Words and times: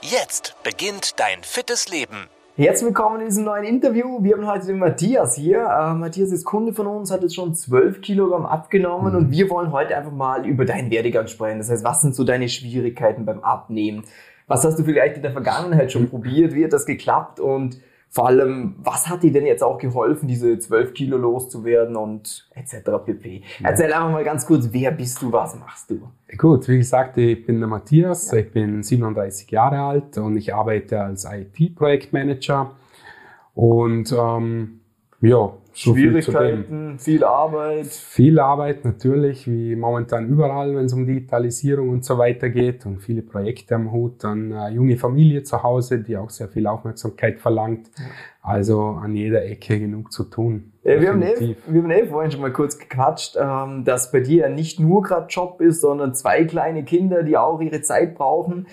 Jetzt 0.00 0.54
beginnt 0.62 1.18
dein 1.18 1.42
fittes 1.42 1.88
Leben. 1.88 2.28
Herzlich 2.56 2.86
willkommen 2.86 3.20
in 3.20 3.26
diesem 3.26 3.44
neuen 3.44 3.64
Interview. 3.64 4.22
Wir 4.22 4.36
haben 4.36 4.46
heute 4.46 4.66
den 4.66 4.78
Matthias 4.78 5.34
hier. 5.34 5.58
Äh, 5.58 5.94
Matthias 5.94 6.30
ist 6.30 6.44
Kunde 6.44 6.72
von 6.72 6.86
uns, 6.86 7.10
hat 7.10 7.22
jetzt 7.22 7.34
schon 7.34 7.52
12 7.52 8.00
Kilogramm 8.00 8.46
abgenommen 8.46 9.12
mhm. 9.12 9.18
und 9.18 9.30
wir 9.32 9.50
wollen 9.50 9.72
heute 9.72 9.96
einfach 9.96 10.12
mal 10.12 10.46
über 10.46 10.64
deinen 10.64 10.92
Werdegang 10.92 11.26
sprechen. 11.26 11.58
Das 11.58 11.68
heißt, 11.68 11.82
was 11.82 12.00
sind 12.00 12.14
so 12.14 12.22
deine 12.22 12.48
Schwierigkeiten 12.48 13.24
beim 13.24 13.40
Abnehmen? 13.40 14.04
Was 14.46 14.64
hast 14.64 14.78
du 14.78 14.84
vielleicht 14.84 15.16
in 15.16 15.22
der 15.22 15.32
Vergangenheit 15.32 15.90
schon 15.90 16.08
probiert? 16.08 16.54
Wie 16.54 16.64
hat 16.64 16.72
das 16.72 16.86
geklappt? 16.86 17.40
Und 17.40 17.80
vor 18.10 18.28
allem, 18.28 18.74
was 18.78 19.08
hat 19.08 19.22
dir 19.22 19.32
denn 19.32 19.46
jetzt 19.46 19.62
auch 19.62 19.78
geholfen, 19.78 20.28
diese 20.28 20.58
12 20.58 20.94
Kilo 20.94 21.18
loszuwerden 21.18 21.96
und 21.96 22.48
etc. 22.54 22.90
pp. 23.04 23.42
Ja. 23.60 23.68
Erzähl 23.68 23.92
einfach 23.92 24.10
mal 24.10 24.24
ganz 24.24 24.46
kurz, 24.46 24.68
wer 24.72 24.90
bist 24.92 25.20
du, 25.20 25.30
was 25.30 25.58
machst 25.58 25.90
du? 25.90 26.00
Gut, 26.36 26.66
wie 26.68 26.78
gesagt, 26.78 27.18
ich 27.18 27.44
bin 27.44 27.58
der 27.58 27.68
Matthias, 27.68 28.30
ja. 28.30 28.38
ich 28.38 28.50
bin 28.50 28.82
37 28.82 29.50
Jahre 29.50 29.80
alt 29.80 30.16
und 30.18 30.36
ich 30.36 30.54
arbeite 30.54 31.00
als 31.00 31.26
IT-Projektmanager 31.26 32.70
und 33.54 34.12
ähm, 34.12 34.80
ja, 35.20 35.52
so 35.78 35.94
Schwierigkeiten, 35.94 36.98
viel, 36.98 37.18
viel, 37.18 37.24
Arbeit. 37.24 37.86
Viel 37.86 38.40
Arbeit 38.40 38.84
natürlich, 38.84 39.46
wie 39.46 39.76
momentan 39.76 40.28
überall, 40.28 40.74
wenn 40.74 40.86
es 40.86 40.92
um 40.92 41.06
Digitalisierung 41.06 41.90
und 41.90 42.04
so 42.04 42.18
weiter 42.18 42.50
geht 42.50 42.84
und 42.84 42.98
viele 42.98 43.22
Projekte 43.22 43.76
am 43.76 43.92
Hut. 43.92 44.24
Dann 44.24 44.52
eine 44.52 44.74
junge 44.74 44.96
Familie 44.96 45.44
zu 45.44 45.62
Hause, 45.62 46.00
die 46.00 46.16
auch 46.16 46.30
sehr 46.30 46.48
viel 46.48 46.66
Aufmerksamkeit 46.66 47.38
verlangt. 47.38 47.90
Also 48.42 48.80
an 48.80 49.14
jeder 49.14 49.44
Ecke 49.44 49.78
genug 49.78 50.10
zu 50.10 50.24
tun. 50.24 50.72
Ja, 50.82 51.00
wir, 51.00 51.10
haben 51.10 51.22
eh, 51.22 51.54
wir 51.66 51.82
haben 51.82 51.90
eh 51.90 52.06
vorhin 52.06 52.30
schon 52.30 52.40
mal 52.40 52.52
kurz 52.52 52.78
gequatscht, 52.78 53.36
ähm, 53.38 53.84
dass 53.84 54.10
bei 54.10 54.20
dir 54.20 54.44
ja 54.44 54.48
nicht 54.48 54.80
nur 54.80 55.02
gerade 55.02 55.26
Job 55.28 55.60
ist, 55.60 55.82
sondern 55.82 56.14
zwei 56.14 56.44
kleine 56.44 56.82
Kinder, 56.82 57.22
die 57.22 57.36
auch 57.36 57.60
ihre 57.60 57.82
Zeit 57.82 58.14
brauchen. 58.14 58.66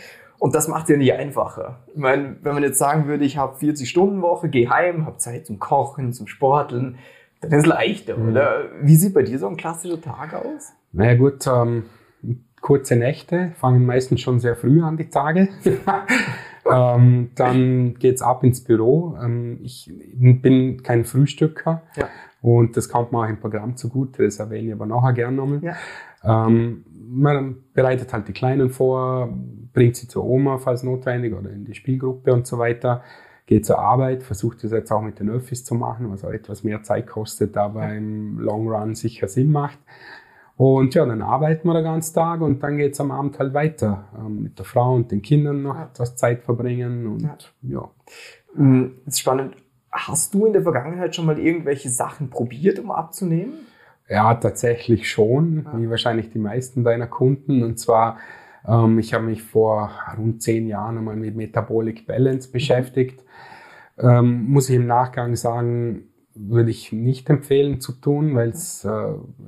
Und 0.46 0.54
das 0.54 0.68
macht 0.68 0.84
es 0.84 0.90
ja 0.90 0.98
nicht 0.98 1.12
einfacher. 1.12 1.80
Ich 1.92 1.98
meine, 1.98 2.36
wenn 2.44 2.54
man 2.54 2.62
jetzt 2.62 2.78
sagen 2.78 3.08
würde, 3.08 3.26
ich 3.26 3.36
habe 3.36 3.58
40 3.58 3.90
Stunden 3.90 4.22
Woche, 4.22 4.48
gehe 4.48 4.70
heim, 4.70 5.08
habe 5.08 5.18
Zeit 5.18 5.48
zum 5.48 5.58
Kochen, 5.58 6.14
zum 6.14 6.28
Sporteln, 6.28 7.00
dann 7.42 7.52
ist 7.52 7.62
es 7.62 7.66
leichter, 7.66 8.16
mhm. 8.16 8.30
oder? 8.30 8.66
Wie 8.80 8.96
sieht 8.96 9.16
bei 9.16 9.24
dir 9.24 9.40
so 9.40 9.48
ein 9.48 9.58
klassischer 9.58 10.00
Tag 10.00 10.36
aus? 10.36 10.72
Naja 10.92 11.16
gut, 11.16 11.48
ähm, 11.48 11.86
kurze 12.62 12.96
Nächte 12.96 13.54
fangen 13.56 13.88
meistens 13.88 14.22
schon 14.22 14.40
sehr 14.40 14.56
früh 14.56 14.84
an, 14.84 14.98
die 14.98 15.10
Tage. 15.10 15.50
ähm, 16.72 17.32
dann 17.34 17.96
geht's 17.96 18.22
ab 18.22 18.44
ins 18.44 18.64
Büro. 18.64 19.18
Ähm, 19.20 19.62
ich 19.64 19.92
bin 20.14 20.84
kein 20.84 21.06
Frühstücker 21.06 21.82
ja. 21.96 22.08
und 22.44 22.78
das 22.78 22.88
kommt 22.88 23.12
mir 23.12 23.18
auch 23.18 23.30
im 23.30 23.40
Programm 23.40 23.78
zugute, 23.78 24.24
das 24.24 24.38
erwähne 24.38 24.68
ich 24.68 24.74
aber 24.74 24.86
nachher 24.86 25.14
gerne 25.14 25.38
nochmal. 25.38 25.62
Ja. 25.64 25.76
Ähm, 26.24 26.86
man 27.08 27.64
bereitet 27.74 28.14
halt 28.14 28.28
die 28.28 28.34
Kleinen 28.34 28.70
vor, 28.70 29.34
bringt 29.76 29.98
sie 29.98 30.08
zur 30.08 30.24
Oma, 30.24 30.58
falls 30.58 30.82
notwendig, 30.82 31.36
oder 31.36 31.52
in 31.52 31.66
die 31.66 31.76
Spielgruppe 31.76 32.34
und 32.34 32.48
so 32.48 32.58
weiter, 32.58 33.04
geht 33.46 33.66
zur 33.66 33.78
Arbeit, 33.78 34.24
versucht 34.24 34.64
das 34.64 34.72
jetzt 34.72 34.92
auch 34.92 35.02
mit 35.02 35.20
den 35.20 35.30
Öffis 35.30 35.64
zu 35.64 35.76
machen, 35.76 36.10
was 36.10 36.26
auch 36.26 36.32
etwas 36.32 36.64
mehr 36.64 36.82
Zeit 36.82 37.06
kostet, 37.06 37.56
aber 37.58 37.94
im 37.94 38.40
Long 38.40 38.68
Run 38.68 38.96
sicher 38.96 39.28
Sinn 39.28 39.52
macht. 39.52 39.78
Und 40.58 40.96
ja, 40.96 41.06
dann 41.06 41.22
arbeiten 41.22 41.68
wir 41.68 41.74
den 41.74 41.84
ganzen 41.84 42.16
Tag 42.16 42.42
und 42.42 42.64
dann 42.64 42.78
geht's 42.78 43.02
am 43.02 43.12
Abend 43.12 43.38
halt 43.38 43.54
weiter. 43.54 44.08
Ähm, 44.18 44.44
mit 44.44 44.58
der 44.58 44.66
Frau 44.66 44.96
und 44.96 45.12
den 45.12 45.22
Kindern 45.22 45.62
noch 45.62 45.78
etwas 45.78 46.16
Zeit 46.16 46.44
verbringen 46.44 47.08
und 47.08 47.24
ja. 47.24 47.38
ja. 47.62 47.90
Mm, 48.56 48.94
das 49.04 49.16
ist 49.16 49.20
spannend. 49.20 49.56
Hast 49.92 50.34
du 50.34 50.46
in 50.46 50.54
der 50.54 50.64
Vergangenheit 50.64 51.14
schon 51.16 51.26
mal 51.26 51.38
irgendwelche 51.38 51.90
Sachen 51.90 52.30
probiert, 52.30 52.80
um 52.80 52.90
abzunehmen? 52.90 53.54
Ja, 54.08 54.34
tatsächlich 54.36 55.10
schon, 55.10 55.66
ja. 55.66 55.78
wie 55.78 55.90
wahrscheinlich 55.90 56.30
die 56.30 56.40
meisten 56.40 56.86
deiner 56.86 57.08
Kunden. 57.08 57.62
Und 57.62 57.78
zwar 57.78 58.18
ähm, 58.68 59.00
ich 59.00 59.14
habe 59.14 59.26
mich 59.26 59.44
vor 59.44 59.92
rund 60.18 60.42
zehn 60.42 60.68
Jahren 60.68 60.98
einmal 60.98 61.16
mit 61.16 61.36
Metabolic 61.36 62.08
Balance 62.08 62.52
beschäftigt. 62.52 63.24
Ähm, 63.98 64.46
muss 64.46 64.70
ich 64.70 64.76
im 64.76 64.88
Nachgang 64.88 65.36
sagen, 65.36 66.10
würde 66.34 66.70
ich 66.70 66.92
nicht 66.92 67.30
empfehlen 67.30 67.80
zu 67.80 67.94
tun, 67.94 68.36
weil 68.36 68.50
es 68.50 68.84
äh, 68.84 68.90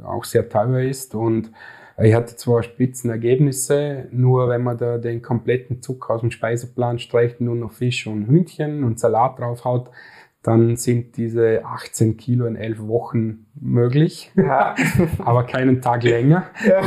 auch 0.03 0.23
sehr 0.23 0.47
teuer 0.47 0.81
ist 0.81 1.15
und 1.15 1.51
ich 1.99 2.13
hatte 2.13 2.35
zwar 2.35 2.61
Spitzenergebnisse, 2.61 4.07
nur 4.11 4.49
wenn 4.49 4.61
man 4.61 4.77
da 4.77 4.99
den 4.99 5.23
kompletten 5.23 5.81
Zucker 5.81 6.13
aus 6.13 6.21
dem 6.21 6.29
Speiseplan 6.29 6.99
streicht, 6.99 7.41
nur 7.41 7.55
noch 7.55 7.71
Fisch 7.71 8.05
und 8.05 8.27
Hühnchen 8.27 8.83
und 8.83 8.99
Salat 8.99 9.39
draufhaut, 9.39 9.89
dann 10.43 10.77
sind 10.77 11.17
diese 11.17 11.65
18 11.65 12.17
Kilo 12.17 12.45
in 12.45 12.55
elf 12.55 12.79
Wochen 12.87 13.47
möglich, 13.59 14.31
ja. 14.35 14.75
aber 15.25 15.43
keinen 15.43 15.81
Tag 15.81 16.03
länger. 16.03 16.45
Ja. 16.65 16.81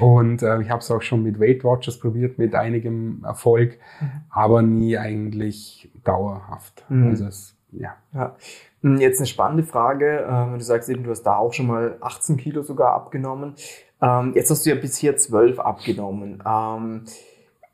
und 0.00 0.42
äh, 0.42 0.60
ich 0.60 0.70
habe 0.70 0.80
es 0.80 0.90
auch 0.90 1.02
schon 1.02 1.22
mit 1.22 1.40
Weight 1.40 1.64
Watchers 1.64 1.98
probiert, 1.98 2.38
mit 2.38 2.54
einigem 2.54 3.24
Erfolg, 3.24 3.78
mhm. 4.00 4.10
aber 4.30 4.62
nie 4.62 4.96
eigentlich 4.96 5.90
dauerhaft. 6.04 6.84
Mhm. 6.88 7.08
Also 7.08 7.26
es, 7.26 7.56
ja. 7.72 7.96
ja. 8.14 8.36
Hm, 8.82 8.98
jetzt 8.98 9.18
eine 9.18 9.26
spannende 9.26 9.64
Frage. 9.64 10.26
Ähm, 10.28 10.58
du 10.58 10.64
sagst 10.64 10.88
eben, 10.88 11.04
du 11.04 11.10
hast 11.10 11.22
da 11.22 11.36
auch 11.36 11.52
schon 11.52 11.66
mal 11.66 11.96
18 12.00 12.36
Kilo 12.36 12.62
sogar 12.62 12.92
abgenommen. 12.92 13.54
Ähm, 14.00 14.32
jetzt 14.34 14.50
hast 14.50 14.66
du 14.66 14.70
ja 14.70 14.76
bisher 14.76 15.16
12 15.16 15.58
abgenommen. 15.58 16.42
Ähm, 16.46 17.04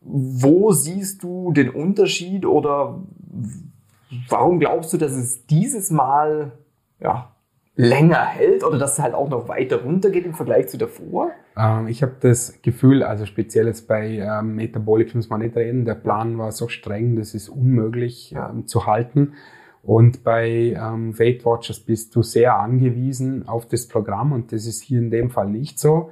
wo 0.01 0.73
siehst 0.73 1.23
du 1.23 1.53
den 1.53 1.71
Unterschied 1.71 2.47
oder 2.47 3.03
Warum 4.29 4.59
glaubst 4.59 4.93
du, 4.93 4.97
dass 4.97 5.13
es 5.13 5.47
dieses 5.47 5.91
Mal 5.91 6.53
ja, 7.01 7.33
länger 7.77 8.25
hält 8.25 8.65
oder 8.65 8.79
dass 8.79 8.95
es 8.95 8.99
halt 8.99 9.15
auch 9.15 9.29
noch 9.29 9.49
weiter 9.49 9.83
runtergeht 9.83 10.27
im 10.27 10.35
Vergleich 10.35 10.69
zu 10.69 10.79
davor? 10.79 11.31
Ähm, 11.57 11.87
ich 11.89 12.03
habe 12.03 12.15
das 12.21 12.61
Gefühl, 12.63 13.03
also 13.03 13.25
speziell 13.25 13.67
jetzt 13.67 13.87
bei 13.87 14.19
ähm, 14.19 14.57
Metabolic 14.57 15.15
muss 15.15 15.31
man 15.31 15.41
nicht 15.41 15.57
reden, 15.57 15.85
der 15.85 15.95
Plan 15.95 16.39
war 16.39 16.53
so 16.53 16.69
streng, 16.69 17.17
das 17.17 17.35
ist 17.35 17.49
unmöglich 17.49 18.35
ähm, 18.35 18.67
zu 18.67 18.87
halten. 18.87 19.35
Und 19.83 20.25
bei 20.25 20.77
ähm, 20.77 21.19
Weight 21.19 21.45
Watchers 21.45 21.81
bist 21.81 22.15
du 22.17 22.23
sehr 22.23 22.59
angewiesen 22.59 23.49
auf 23.49 23.67
das 23.67 23.87
Programm 23.87 24.33
und 24.33 24.53
das 24.53 24.67
ist 24.67 24.83
hier 24.83 24.99
in 24.99 25.11
dem 25.11 25.31
Fall 25.31 25.49
nicht 25.49 25.79
so. 25.79 26.11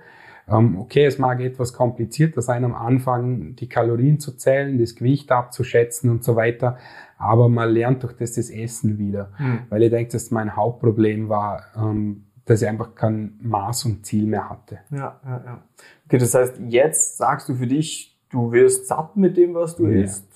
Ähm, 0.48 0.78
okay, 0.78 1.04
es 1.04 1.18
mag 1.18 1.40
etwas 1.40 1.72
komplizierter 1.72 2.42
sein, 2.42 2.64
am 2.64 2.74
Anfang 2.74 3.56
die 3.56 3.68
Kalorien 3.68 4.20
zu 4.20 4.36
zählen, 4.36 4.78
das 4.78 4.94
Gewicht 4.94 5.32
abzuschätzen 5.32 6.10
und 6.10 6.22
so 6.22 6.36
weiter. 6.36 6.78
Aber 7.19 7.49
man 7.49 7.71
lernt 7.71 8.03
durch 8.03 8.15
das 8.15 8.32
das 8.32 8.50
Essen 8.50 8.99
wieder. 8.99 9.32
Mhm. 9.38 9.60
Weil 9.69 9.82
ich 9.82 9.91
denke, 9.91 10.12
dass 10.12 10.31
mein 10.31 10.54
Hauptproblem 10.54 11.28
war, 11.28 11.65
ähm, 11.77 12.25
dass 12.44 12.62
ich 12.62 12.69
einfach 12.69 12.94
kein 12.94 13.38
Maß 13.41 13.87
und 13.87 14.06
Ziel 14.06 14.27
mehr 14.27 14.49
hatte. 14.49 14.78
Ja, 14.91 15.21
ja, 15.25 15.43
ja. 15.44 15.62
Okay, 16.06 16.19
das 16.19 16.34
heißt, 16.34 16.60
jetzt 16.69 17.16
sagst 17.16 17.49
du 17.49 17.54
für 17.54 17.66
dich, 17.66 18.16
du 18.31 18.53
wirst 18.53 18.87
satt 18.87 19.16
mit 19.16 19.37
dem, 19.37 19.54
was 19.54 19.77
du 19.77 19.87
ja. 19.87 20.03
isst. 20.03 20.27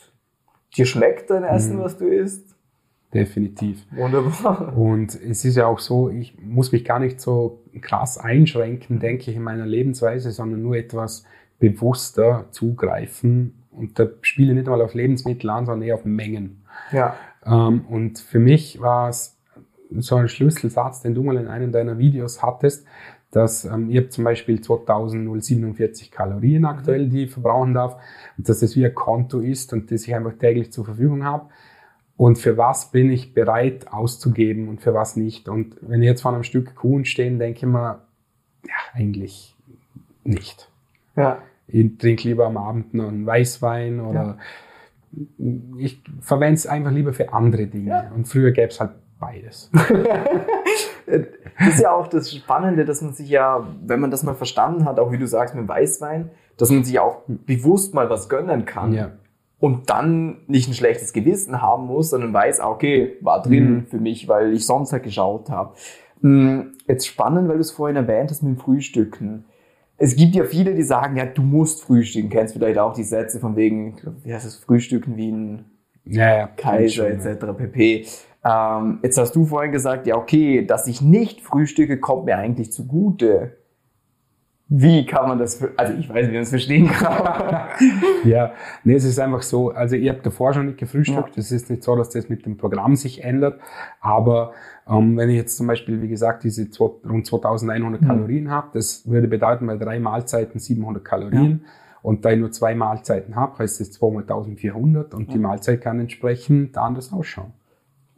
Dir 0.77 0.87
schmeckt 0.87 1.31
dein 1.31 1.45
Essen, 1.45 1.77
mhm. 1.77 1.81
was 1.81 1.97
du 1.97 2.07
isst. 2.07 2.57
Definitiv. 3.13 3.85
Wunderbar. 3.91 4.77
Und 4.77 5.21
es 5.21 5.45
ist 5.45 5.57
ja 5.57 5.67
auch 5.67 5.81
so, 5.81 6.11
ich 6.11 6.39
muss 6.41 6.71
mich 6.71 6.85
gar 6.85 7.01
nicht 7.01 7.21
so 7.21 7.65
krass 7.81 8.19
einschränken, 8.19 9.01
denke 9.01 9.31
ich, 9.31 9.37
in 9.37 9.43
meiner 9.43 9.67
Lebensweise, 9.67 10.31
sondern 10.31 10.63
nur 10.63 10.77
etwas 10.77 11.25
bewusster 11.59 12.47
zugreifen. 12.53 13.65
Und 13.73 13.99
da 13.99 14.07
spiele 14.23 14.51
ich 14.51 14.59
nicht 14.59 14.69
einmal 14.69 14.83
auf 14.83 14.95
Lebensmittel 14.95 15.51
an, 15.51 15.67
sondern 15.67 15.87
eher 15.87 15.97
auf 15.97 16.05
Mengen. 16.05 16.60
Ja. 16.93 17.17
Ähm, 17.45 17.85
und 17.89 18.19
für 18.19 18.39
mich 18.39 18.81
war 18.81 19.09
es 19.09 19.37
so 19.99 20.17
ein 20.17 20.29
Schlüsselsatz, 20.29 21.03
den 21.03 21.15
du 21.15 21.23
mal 21.23 21.37
in 21.37 21.49
einem 21.49 21.73
deiner 21.73 21.99
Videos 21.99 22.43
hattest, 22.43 22.87
dass 23.31 23.65
ähm, 23.65 23.91
ihr 23.91 24.11
zum 24.11 24.25
Beispiel 24.25 24.61
2047 24.61 26.11
Kalorien 26.11 26.65
aktuell, 26.65 27.09
die 27.09 27.25
ich 27.25 27.31
verbrauchen 27.31 27.75
darf, 27.75 27.97
und 28.37 28.49
dass 28.49 28.61
das 28.61 28.77
wie 28.77 28.85
ein 28.85 28.95
Konto 28.95 29.41
ist 29.41 29.73
und 29.73 29.91
das 29.91 30.07
ich 30.07 30.15
einfach 30.15 30.35
täglich 30.35 30.73
zur 30.73 30.85
Verfügung 30.85 31.25
habe. 31.25 31.47
Und 32.17 32.39
für 32.39 32.59
was 32.59 32.91
bin 32.91 33.11
ich 33.11 33.33
bereit 33.33 33.93
auszugeben 33.93 34.69
und 34.69 34.83
für 34.83 34.93
was 34.93 35.17
nicht? 35.17 35.49
Und 35.49 35.77
wenn 35.81 36.03
ich 36.03 36.07
jetzt 36.07 36.23
vor 36.23 36.33
einem 36.33 36.43
Stück 36.43 36.75
Kuchen 36.75 37.05
stehen, 37.05 37.39
denke 37.39 37.59
ich 37.61 37.67
mir, 37.67 38.03
ja, 38.67 38.75
eigentlich 38.93 39.57
nicht. 40.23 40.69
Ja. 41.17 41.39
Ich 41.67 41.99
trinke 41.99 42.29
lieber 42.29 42.47
am 42.47 42.57
Abend 42.57 42.95
noch 42.95 43.09
einen 43.09 43.25
Weißwein 43.25 44.01
oder 44.01 44.23
ja 44.23 44.39
ich 45.79 46.03
verwende 46.21 46.55
es 46.55 46.67
einfach 46.67 46.93
lieber 46.93 47.13
für 47.13 47.33
andere 47.33 47.67
Dinge. 47.67 47.91
Ja. 47.91 48.11
Und 48.15 48.27
früher 48.29 48.53
gäbe 48.53 48.69
es 48.69 48.81
halt 48.81 48.93
beides. 49.19 49.71
das 51.07 51.69
ist 51.69 51.81
ja 51.81 51.93
auch 51.93 52.07
das 52.07 52.33
Spannende, 52.35 52.85
dass 52.85 53.03
man 53.03 53.13
sich 53.13 53.29
ja, 53.29 53.67
wenn 53.85 54.01
man 54.01 54.11
das 54.11 54.23
mal 54.23 54.35
verstanden 54.35 54.85
hat, 54.85 54.99
auch 54.99 55.13
wie 55.13 55.19
du 55.19 55.27
sagst 55.27 55.55
mit 55.55 55.67
Weißwein, 55.69 56.31
dass 56.57 56.71
man 56.71 56.85
sich 56.85 56.99
auch 57.01 57.23
bewusst 57.27 57.95
mal 57.95 58.09
was 58.11 58.29
gönnen 58.29 58.65
kann. 58.65 58.93
Ja. 58.93 59.13
und 59.59 59.91
dann 59.91 60.39
nicht 60.47 60.69
ein 60.69 60.75
schlechtes 60.75 61.13
Gewissen 61.13 61.61
haben 61.61 61.87
muss, 61.87 62.11
sondern 62.11 62.33
weiß, 62.33 62.61
ah, 62.61 62.71
okay, 62.71 63.17
war 63.21 63.43
drin 63.43 63.71
Mhm. 63.75 63.87
für 63.87 63.99
mich, 63.99 64.27
weil 64.27 64.55
ich 64.55 64.65
sonst 64.65 64.93
halt 64.93 65.03
geschaut 65.03 65.51
habe. 65.51 65.75
Hm, 66.23 66.73
Jetzt 66.87 67.07
spannend, 67.07 67.47
weil 67.49 67.57
du 67.57 67.61
es 67.61 67.71
vorhin 67.71 67.97
erwähnt 67.97 68.31
hast 68.31 68.43
mit 68.43 68.57
dem 68.57 68.59
Frühstücken. 68.61 69.45
Es 70.03 70.17
gibt 70.17 70.35
ja 70.35 70.45
viele, 70.45 70.75
die 70.75 70.83
sagen, 70.83 71.19
ja, 71.19 71.27
du 71.27 71.43
musst 71.43 71.83
frühstücken. 71.83 72.31
Kennst 72.31 72.55
vielleicht 72.55 72.79
auch 72.79 72.95
die 72.95 73.03
Sätze 73.05 73.39
von 73.39 73.55
wegen, 73.55 73.97
wie 74.25 74.33
heißt 74.33 74.47
es, 74.47 74.57
Frühstücken 74.57 75.17
wie 75.19 75.31
ein 75.31 75.65
Ja, 76.07 76.37
ja. 76.39 76.47
Kaiser 76.47 77.09
schon, 77.09 77.21
ja. 77.21 77.31
etc. 77.31 77.47
pp. 77.57 78.07
Ähm, 78.43 79.01
jetzt 79.03 79.19
hast 79.19 79.37
du 79.37 79.45
vorhin 79.45 79.73
gesagt, 79.73 80.07
ja 80.07 80.17
okay, 80.17 80.65
dass 80.65 80.87
ich 80.87 81.03
nicht 81.03 81.43
frühstücke, 81.43 82.01
kommt 82.01 82.25
mir 82.25 82.39
eigentlich 82.39 82.73
zugute. 82.73 83.59
Wie 84.73 85.05
kann 85.05 85.29
man 85.29 85.39
das, 85.39 85.61
also 85.77 85.95
ich 85.95 86.09
weiß, 86.09 86.29
wie 86.29 86.33
man 86.33 86.43
es 86.43 86.51
verstehen 86.51 86.87
kann. 86.87 87.69
Ja, 88.25 88.53
nee, 88.85 88.95
es 88.95 89.05
ist 89.05 89.19
einfach 89.19 89.43
so, 89.43 89.71
also 89.71 89.97
ihr 89.97 90.13
habt 90.13 90.25
davor 90.25 90.53
schon 90.55 90.67
nicht 90.67 90.79
gefrühstückt, 90.79 91.35
Ja. 91.37 91.41
es 91.41 91.51
ist 91.51 91.71
nicht 91.71 91.83
so, 91.83 91.97
dass 91.97 92.11
das 92.11 92.29
mit 92.29 92.47
dem 92.47 92.57
Programm 92.57 92.95
sich 92.95 93.25
ändert, 93.25 93.59
aber 94.01 94.53
ähm, 94.89 95.17
wenn 95.17 95.29
ich 95.31 95.37
jetzt 95.37 95.57
zum 95.57 95.67
Beispiel, 95.67 96.01
wie 96.03 96.09
gesagt, 96.09 96.45
diese 96.45 96.71
zwei, 96.71 96.91
rund 97.09 97.27
2100 97.27 98.01
Mhm. 98.03 98.07
Kalorien 98.07 98.51
habe, 98.51 98.69
das 98.75 99.09
würde 99.11 99.27
bedeuten, 99.27 99.67
bei 99.67 99.77
drei 99.77 99.99
Mahlzeiten 99.99 100.61
700 100.61 101.05
Kalorien 101.05 101.65
und 102.03 102.25
da 102.25 102.31
ich 102.31 102.39
nur 102.39 102.53
zwei 102.53 102.75
Mahlzeiten 102.75 103.35
habe, 103.37 103.59
heißt 103.59 103.81
das 103.81 103.91
2 103.93 104.11
mal 104.13 104.21
1400 104.23 105.15
und 105.15 105.33
die 105.33 105.39
Mahlzeit 105.39 105.81
kann 105.81 105.99
entsprechend 105.99 106.77
anders 106.79 107.13
ausschauen. 107.13 107.53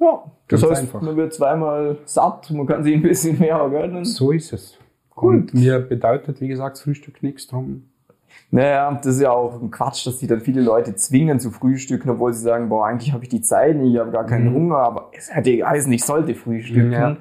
ja, 0.00 0.22
das 0.48 0.60
Ganz 0.60 0.72
heißt, 0.72 0.82
einfach. 0.82 1.00
man 1.00 1.16
wird 1.16 1.32
zweimal 1.32 1.96
satt, 2.04 2.50
man 2.50 2.66
kann 2.66 2.82
sich 2.84 2.94
ein 2.94 3.02
bisschen 3.02 3.38
mehr 3.38 3.66
gönnen. 3.70 4.04
So 4.04 4.32
ist 4.32 4.52
es. 4.52 4.76
Cool. 5.22 5.36
Und 5.36 5.54
mir 5.54 5.78
bedeutet, 5.80 6.40
wie 6.40 6.48
gesagt, 6.48 6.78
Frühstück 6.78 7.22
nichts 7.22 7.46
drum. 7.46 7.84
Naja, 8.50 8.92
das 9.02 9.16
ist 9.16 9.20
ja 9.22 9.30
auch 9.30 9.60
ein 9.60 9.70
Quatsch, 9.70 10.06
dass 10.06 10.18
sie 10.18 10.26
dann 10.26 10.40
viele 10.40 10.60
Leute 10.60 10.94
zwingen 10.94 11.40
zu 11.40 11.50
frühstücken, 11.50 12.10
obwohl 12.10 12.32
sie 12.32 12.42
sagen, 12.42 12.68
boah, 12.68 12.86
eigentlich 12.86 13.12
habe 13.12 13.24
ich 13.24 13.30
die 13.30 13.40
Zeit 13.40 13.76
nicht, 13.76 13.94
ich 13.94 13.98
habe 13.98 14.10
gar 14.10 14.26
keinen 14.26 14.50
Mhm. 14.50 14.54
Hunger, 14.54 14.76
aber 14.78 15.10
es 15.16 15.34
hätte 15.34 15.56
geheißen, 15.56 15.92
ich 15.92 16.04
sollte 16.04 16.34
frühstücken. 16.34 16.92
Ja. 16.92 17.16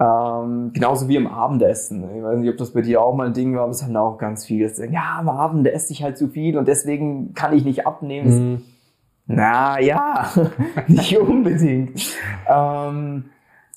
Ähm, 0.00 0.72
genauso 0.72 1.08
wie 1.08 1.14
im 1.14 1.28
Abendessen. 1.28 2.02
Ich 2.16 2.22
weiß 2.22 2.38
nicht, 2.38 2.50
ob 2.50 2.56
das 2.56 2.72
bei 2.72 2.82
dir 2.82 3.00
auch 3.00 3.14
mal 3.14 3.28
ein 3.28 3.32
Ding 3.32 3.54
war, 3.54 3.62
aber 3.62 3.70
es 3.70 3.84
haben 3.84 3.96
auch 3.96 4.18
ganz 4.18 4.44
viele, 4.46 4.66
die 4.66 4.74
sagen, 4.74 4.92
ja, 4.92 5.16
am 5.20 5.28
Abend 5.28 5.66
esse 5.68 5.92
ich 5.92 6.02
halt 6.02 6.18
zu 6.18 6.28
viel 6.28 6.58
und 6.58 6.66
deswegen 6.66 7.34
kann 7.34 7.52
ich 7.52 7.64
nicht 7.64 7.86
abnehmen. 7.86 8.52
Mhm. 8.54 8.62
Na 9.26 9.80
ja, 9.80 10.30
nicht 10.88 11.16
unbedingt. 11.16 12.00
Ähm, 12.48 13.26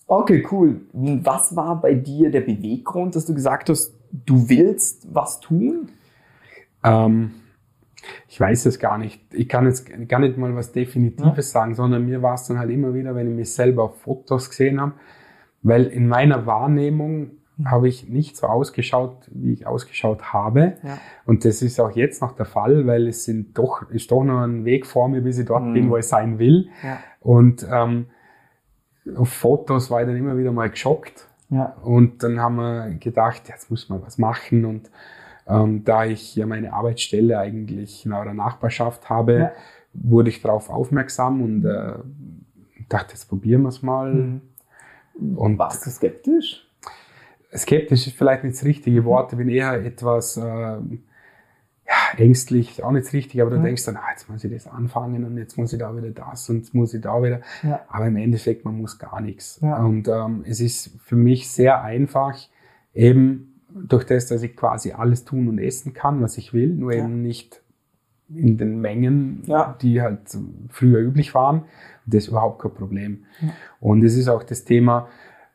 okay, 0.07 0.45
cool. 0.51 0.81
Was 0.93 1.55
war 1.55 1.79
bei 1.81 1.93
dir 1.93 2.31
der 2.31 2.41
Beweggrund, 2.41 3.15
dass 3.15 3.25
du 3.25 3.33
gesagt 3.33 3.69
hast, 3.69 3.93
du 4.25 4.49
willst 4.49 5.07
was 5.13 5.39
tun? 5.39 5.89
Ähm, 6.83 7.31
ich 8.27 8.39
weiß 8.39 8.65
es 8.67 8.79
gar 8.79 8.97
nicht. 8.97 9.21
Ich 9.33 9.49
kann 9.49 9.65
jetzt 9.65 9.89
gar 10.07 10.19
nicht 10.19 10.37
mal 10.37 10.55
was 10.55 10.71
Definitives 10.71 11.51
sagen, 11.51 11.75
sondern 11.75 12.05
mir 12.05 12.21
war 12.21 12.35
es 12.35 12.45
dann 12.47 12.57
halt 12.59 12.69
immer 12.71 12.93
wieder, 12.93 13.15
wenn 13.15 13.29
ich 13.29 13.35
mich 13.35 13.53
selber 13.53 13.83
auf 13.83 13.99
Fotos 14.01 14.49
gesehen 14.49 14.79
habe, 14.79 14.93
weil 15.61 15.85
in 15.85 16.07
meiner 16.07 16.45
Wahrnehmung 16.45 17.31
habe 17.65 17.87
ich 17.87 18.07
nicht 18.07 18.37
so 18.37 18.45
ausgeschaut, 18.47 19.27
wie 19.33 19.51
ich 19.51 19.65
ausgeschaut 19.65 20.31
habe. 20.31 20.77
Ja. 20.83 20.99
Und 21.25 21.43
das 21.43 21.63
ist 21.63 21.79
auch 21.79 21.89
jetzt 21.91 22.21
noch 22.21 22.33
der 22.33 22.45
Fall, 22.45 22.85
weil 22.85 23.07
es 23.07 23.25
sind 23.25 23.57
doch, 23.57 23.89
ist 23.89 24.11
doch 24.11 24.23
noch 24.23 24.41
ein 24.43 24.63
Weg 24.63 24.85
vor 24.85 25.09
mir, 25.09 25.21
bis 25.21 25.39
ich 25.39 25.47
dort 25.47 25.63
Mhm. 25.63 25.73
bin, 25.73 25.89
wo 25.89 25.97
ich 25.97 26.05
sein 26.05 26.37
will. 26.37 26.69
Ja. 26.83 26.99
Und 27.19 27.67
ähm, 27.69 28.05
auf 29.15 29.29
Fotos 29.29 29.89
war 29.89 30.01
ich 30.01 30.07
dann 30.07 30.15
immer 30.17 30.37
wieder 30.37 30.51
mal 30.51 30.69
geschockt. 30.69 31.27
Ja. 31.49 31.75
Und 31.83 32.23
dann 32.23 32.39
haben 32.39 32.55
wir 32.57 32.89
gedacht, 32.99 33.43
jetzt 33.47 33.71
muss 33.71 33.87
man 33.89 34.01
was 34.01 34.17
machen. 34.17 34.65
Und 34.65 34.89
ähm, 35.47 35.83
da 35.85 36.05
ich 36.05 36.35
ja 36.35 36.45
meine 36.45 36.73
Arbeitsstelle 36.73 37.37
eigentlich 37.39 38.05
in 38.05 38.13
eurer 38.13 38.33
Nachbarschaft 38.33 39.09
habe, 39.09 39.33
Ja. 39.39 39.51
wurde 39.93 40.29
ich 40.29 40.41
darauf 40.41 40.69
aufmerksam 40.69 41.41
und 41.41 41.65
äh, 41.65 41.93
dachte, 42.89 43.13
jetzt 43.13 43.29
probieren 43.29 43.61
wir 43.61 43.69
es 43.69 43.81
mal. 43.81 44.13
Mhm. 44.13 44.41
Und 45.35 45.57
Warst 45.57 45.85
du 45.85 45.89
skeptisch? 45.89 46.63
skeptisch 47.55 48.07
ist 48.07 48.17
vielleicht 48.17 48.43
nicht 48.43 48.57
das 48.57 48.65
richtige 48.65 49.03
Wort, 49.05 49.31
ich 49.31 49.37
bin 49.37 49.49
eher 49.49 49.73
etwas 49.73 50.37
äh, 50.37 50.77
ängstlich, 52.17 52.83
auch 52.83 52.91
nicht 52.91 53.05
das 53.07 53.13
Richtige, 53.13 53.41
aber 53.43 53.51
du 53.51 53.59
Mhm. 53.59 53.63
denkst 53.65 53.85
dann, 53.85 53.97
ah, 53.97 54.09
jetzt 54.11 54.29
muss 54.29 54.43
ich 54.43 54.51
das 54.51 54.67
anfangen 54.67 55.23
und 55.25 55.37
jetzt 55.37 55.57
muss 55.57 55.73
ich 55.73 55.79
da 55.79 55.95
wieder 55.95 56.09
das 56.11 56.49
und 56.49 56.57
jetzt 56.57 56.73
muss 56.73 56.93
ich 56.93 57.01
da 57.01 57.21
wieder. 57.21 57.41
Ja. 57.63 57.81
Aber 57.89 58.07
im 58.07 58.15
Endeffekt, 58.17 58.65
man 58.65 58.77
muss 58.77 58.97
gar 58.99 59.19
nichts. 59.21 59.59
Ja. 59.61 59.83
Und 59.83 60.07
ähm, 60.07 60.43
es 60.47 60.59
ist 60.59 60.91
für 61.03 61.15
mich 61.15 61.49
sehr 61.49 61.81
einfach, 61.83 62.37
eben 62.93 63.53
durch 63.73 64.05
das, 64.05 64.25
dass 64.27 64.41
ich 64.43 64.55
quasi 64.55 64.91
alles 64.93 65.23
tun 65.25 65.47
und 65.47 65.59
essen 65.59 65.93
kann, 65.93 66.21
was 66.21 66.37
ich 66.37 66.53
will, 66.53 66.69
nur 66.73 66.93
Ja. 66.93 67.03
eben 67.03 67.21
nicht 67.21 67.61
in 68.29 68.57
den 68.57 68.81
Mengen, 68.81 69.43
Ja. 69.45 69.77
die 69.81 70.01
halt 70.01 70.37
früher 70.69 70.99
üblich 70.99 71.33
waren. 71.35 71.63
Das 72.05 72.23
ist 72.23 72.29
überhaupt 72.29 72.61
kein 72.61 72.73
Problem. 72.73 73.25
Ja. 73.41 73.49
Und 73.79 74.03
es 74.03 74.15
ist 74.15 74.27
auch 74.29 74.43
das 74.43 74.63
Thema, 74.65 75.07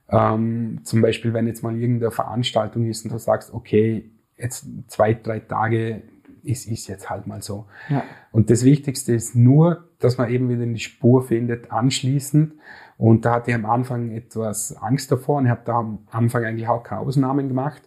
ähm, 0.09 0.81
zum 0.85 1.01
Beispiel, 1.01 1.33
wenn 1.33 1.47
jetzt 1.47 1.63
mal 1.63 1.75
irgendeine 1.77 2.11
Veranstaltung 2.11 2.87
ist 2.87 3.05
und 3.05 3.13
du 3.13 3.19
sagst, 3.19 3.53
okay, 3.55 4.11
jetzt 4.37 4.67
zwei, 4.89 5.15
drei 5.15 5.41
Tage, 5.41 6.03
es 6.45 6.67
ist 6.67 6.89
jetzt 6.89 7.11
halt 7.11 7.27
mal 7.27 7.43
so. 7.43 7.67
Ja. 7.89 8.03
Und 8.31 8.51
das 8.51 8.65
Wichtigste 8.65 9.15
ist 9.15 9.35
nur, 9.35 9.89
dass 9.99 10.19
man 10.19 10.31
eben 10.31 10.49
wieder 10.49 10.63
in 10.63 10.75
die 10.75 10.81
Spur 10.81 11.23
findet, 11.23 11.71
anschließend. 11.71 12.55
Und 12.99 13.25
da 13.25 13.35
hatte 13.35 13.51
ich 13.51 13.57
am 13.57 13.67
Anfang 13.67 14.11
etwas 14.13 14.77
Angst 14.77 15.11
davor 15.11 15.39
und 15.39 15.49
habe 15.49 15.63
da 15.65 15.79
am 15.79 16.07
Anfang 16.11 16.45
eigentlich 16.45 16.69
auch 16.69 16.83
keine 16.85 17.01
Ausnahmen 17.01 17.49
gemacht. 17.49 17.83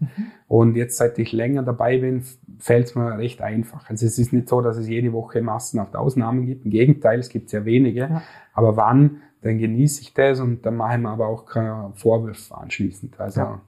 Und 0.47 0.75
jetzt, 0.75 0.97
seit 0.97 1.17
ich 1.19 1.31
länger 1.31 1.63
dabei 1.63 1.99
bin, 1.99 2.23
fällt 2.59 2.87
es 2.87 2.95
mir 2.95 3.17
recht 3.17 3.41
einfach. 3.41 3.89
Also 3.89 4.05
es 4.05 4.19
ist 4.19 4.33
nicht 4.33 4.49
so, 4.49 4.61
dass 4.61 4.77
es 4.77 4.87
jede 4.87 5.13
Woche 5.13 5.41
massenhaft 5.41 5.95
Ausnahmen 5.95 6.45
gibt. 6.45 6.65
Im 6.65 6.71
Gegenteil, 6.71 7.19
es 7.19 7.29
gibt 7.29 7.49
sehr 7.49 7.65
wenige. 7.65 8.01
Ja. 8.01 8.21
Aber 8.53 8.75
wann, 8.75 9.21
dann 9.41 9.57
genieße 9.57 10.01
ich 10.01 10.13
das 10.13 10.39
und 10.39 10.65
dann 10.65 10.75
mache 10.75 10.95
ich 10.95 11.01
mir 11.01 11.09
aber 11.09 11.27
auch 11.27 11.45
keine 11.45 11.91
Vorwürfe 11.95 12.57
anschließend. 12.57 13.19
Also 13.19 13.41
Ja. 13.41 13.61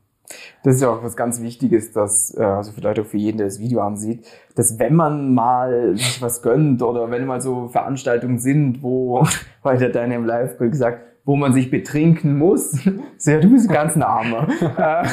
Das 0.63 0.75
ist 0.75 0.81
ja 0.81 0.89
auch 0.89 1.03
was 1.03 1.15
ganz 1.15 1.41
Wichtiges, 1.41 1.91
dass, 1.91 2.35
äh, 2.37 2.43
also 2.43 2.71
vielleicht 2.71 2.99
auch 2.99 3.05
für 3.05 3.17
jeden, 3.17 3.37
der 3.37 3.47
das 3.47 3.59
Video 3.59 3.81
ansieht, 3.81 4.25
dass 4.55 4.77
wenn 4.79 4.95
man 4.95 5.33
mal 5.33 5.95
sich 5.95 6.21
was 6.21 6.41
gönnt 6.41 6.81
oder 6.81 7.09
wenn 7.09 7.25
mal 7.25 7.41
so 7.41 7.67
Veranstaltungen 7.69 8.39
sind, 8.39 8.83
wo, 8.83 9.25
heute 9.63 9.85
hat 9.85 9.95
deiner 9.95 10.15
im 10.15 10.25
live 10.25 10.57
gesagt, 10.57 11.03
wo 11.23 11.35
man 11.35 11.53
sich 11.53 11.69
betrinken 11.69 12.37
muss, 12.37 12.71
so, 13.17 13.31
ja, 13.31 13.39
du 13.39 13.49
bist 13.49 13.69
ganz 13.69 13.95
ein 13.95 14.03
Armer, 14.03 14.47
äh, 14.77 15.07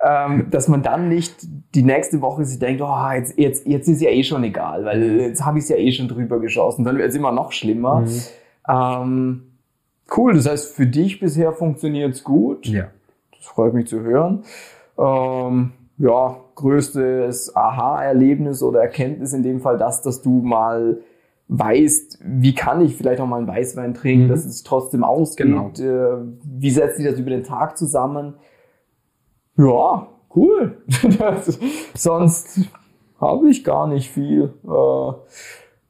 ähm, 0.00 0.46
dass 0.50 0.68
man 0.68 0.82
dann 0.82 1.08
nicht 1.08 1.34
die 1.74 1.82
nächste 1.82 2.20
Woche 2.20 2.44
sich 2.44 2.58
denkt, 2.58 2.82
oh, 2.82 3.10
jetzt, 3.12 3.38
jetzt, 3.38 3.66
jetzt 3.66 3.88
ist 3.88 4.02
ja 4.02 4.10
eh 4.10 4.22
schon 4.22 4.44
egal, 4.44 4.84
weil 4.84 5.20
jetzt 5.20 5.44
habe 5.44 5.58
ich 5.58 5.64
es 5.64 5.70
ja 5.70 5.76
eh 5.76 5.92
schon 5.92 6.08
drüber 6.08 6.40
geschossen, 6.40 6.84
dann 6.84 6.96
wird 6.98 7.08
es 7.08 7.14
immer 7.14 7.32
noch 7.32 7.52
schlimmer. 7.52 8.00
Mhm. 8.00 8.20
Ähm, 8.68 9.42
cool, 10.16 10.34
das 10.34 10.48
heißt, 10.48 10.74
für 10.74 10.86
dich 10.86 11.20
bisher 11.20 11.52
funktioniert's 11.52 12.22
gut. 12.22 12.66
ja. 12.66 12.88
Das 13.44 13.52
freut 13.52 13.74
mich 13.74 13.86
zu 13.86 14.00
hören. 14.00 14.42
Ähm, 14.98 15.72
ja, 15.98 16.36
größtes 16.54 17.54
Aha-Erlebnis 17.54 18.62
oder 18.62 18.80
Erkenntnis 18.80 19.32
in 19.32 19.42
dem 19.42 19.60
Fall 19.60 19.76
das, 19.78 20.02
dass 20.02 20.22
du 20.22 20.40
mal 20.40 20.98
weißt, 21.48 22.20
wie 22.24 22.54
kann 22.54 22.80
ich 22.80 22.96
vielleicht 22.96 23.20
auch 23.20 23.26
mal 23.26 23.36
einen 23.36 23.46
Weißwein 23.48 23.92
trinken, 23.92 24.24
Mhm. 24.26 24.28
dass 24.30 24.44
es 24.46 24.62
trotzdem 24.62 25.04
ausgeht. 25.04 25.46
Genau. 25.46 25.70
Äh, 25.78 26.24
wie 26.42 26.70
setzt 26.70 26.96
sich 26.96 27.06
das 27.06 27.18
über 27.18 27.30
den 27.30 27.42
Tag 27.44 27.76
zusammen? 27.76 28.34
Ja, 29.56 30.08
cool. 30.34 30.78
Sonst 31.94 32.60
habe 33.20 33.50
ich 33.50 33.62
gar 33.62 33.86
nicht 33.86 34.10
viel. 34.10 34.54
Äh, 34.64 35.12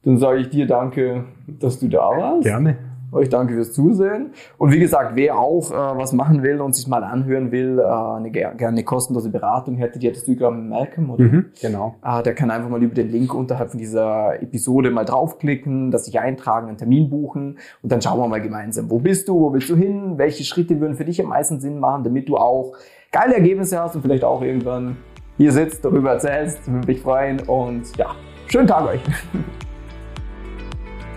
dann 0.03 0.17
sage 0.17 0.39
ich 0.39 0.49
dir 0.49 0.67
danke, 0.67 1.23
dass 1.47 1.79
du 1.79 1.87
da 1.87 2.09
warst. 2.11 2.43
Gerne. 2.43 2.77
Euch 3.15 3.29
danke 3.29 3.53
fürs 3.53 3.71
Zusehen. 3.71 4.31
Und 4.57 4.71
wie 4.73 4.79
gesagt, 4.79 5.11
wer 5.15 5.37
auch 5.39 5.71
äh, 5.71 5.97
was 5.97 6.13
machen 6.13 6.43
will 6.43 6.61
und 6.61 6.75
sich 6.75 6.87
mal 6.87 7.03
anhören 7.03 7.51
will, 7.51 7.79
äh, 7.79 7.83
eine, 7.83 8.29
ger- 8.29 8.53
gerne 8.55 8.73
eine 8.77 8.83
kostenlose 8.83 9.29
Beratung 9.29 9.75
hätte, 9.77 9.97
die 9.99 10.07
hattest 10.07 10.27
du 10.27 10.35
gerade 10.35 10.55
mit 10.55 10.69
Malcolm, 10.69 11.09
oder? 11.09 11.23
Mhm. 11.23 11.45
Genau. 11.61 11.95
Äh, 12.03 12.21
der 12.23 12.35
kann 12.35 12.51
einfach 12.51 12.69
mal 12.69 12.83
über 12.83 12.93
den 12.93 13.09
Link 13.09 13.33
unterhalb 13.33 13.69
von 13.71 13.79
dieser 13.79 14.41
Episode 14.41 14.91
mal 14.91 15.05
draufklicken, 15.05 15.91
das 15.91 16.05
sich 16.05 16.19
eintragen, 16.19 16.67
einen 16.67 16.77
Termin 16.77 17.09
buchen 17.09 17.57
und 17.81 17.91
dann 17.91 18.01
schauen 18.01 18.19
wir 18.19 18.27
mal 18.27 18.41
gemeinsam, 18.41 18.89
wo 18.89 18.99
bist 18.99 19.27
du, 19.29 19.39
wo 19.39 19.53
willst 19.53 19.69
du 19.69 19.75
hin, 19.75 20.17
welche 20.17 20.43
Schritte 20.43 20.79
würden 20.79 20.95
für 20.95 21.05
dich 21.05 21.21
am 21.21 21.29
meisten 21.29 21.59
Sinn 21.59 21.79
machen, 21.79 22.03
damit 22.03 22.27
du 22.29 22.37
auch 22.37 22.73
geile 23.11 23.35
Ergebnisse 23.35 23.79
hast 23.79 23.95
und 23.95 24.01
vielleicht 24.01 24.23
auch 24.25 24.41
irgendwann 24.41 24.97
hier 25.37 25.51
sitzt, 25.51 25.83
darüber 25.85 26.11
erzählst, 26.11 26.71
würde 26.71 26.87
mich 26.87 27.01
freuen 27.01 27.39
und 27.41 27.83
ja, 27.97 28.07
schönen 28.47 28.67
Tag 28.67 28.87
euch. 28.87 29.01